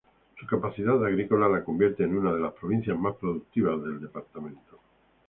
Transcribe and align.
Su 0.39 0.47
capacidad 0.47 0.95
agrícola 1.05 1.47
la 1.47 1.63
convierte 1.63 2.03
en 2.03 2.17
una 2.17 2.33
de 2.33 2.39
las 2.39 2.53
provincias 2.53 2.97
más 2.97 3.13
productivas 3.17 3.79
del 3.83 4.01
departamento. 4.01 4.79